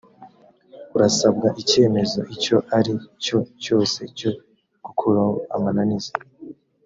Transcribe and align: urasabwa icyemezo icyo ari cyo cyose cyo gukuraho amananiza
urasabwa 0.95 1.47
icyemezo 1.61 2.19
icyo 2.35 2.57
ari 2.77 2.93
cyo 3.23 3.37
cyose 3.63 3.99
cyo 4.17 4.29
gukuraho 4.85 5.33
amananiza 5.55 6.13